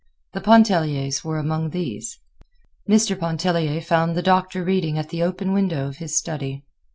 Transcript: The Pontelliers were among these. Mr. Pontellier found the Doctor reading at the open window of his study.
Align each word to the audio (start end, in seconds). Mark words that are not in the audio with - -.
The 0.33 0.41
Pontelliers 0.41 1.23
were 1.23 1.37
among 1.37 1.69
these. 1.69 2.17
Mr. 2.89 3.15
Pontellier 3.15 3.81
found 3.81 4.15
the 4.15 4.23
Doctor 4.23 4.63
reading 4.63 4.97
at 4.97 5.09
the 5.09 5.21
open 5.21 5.53
window 5.53 5.87
of 5.87 5.97
his 5.97 6.17
study. 6.17 6.65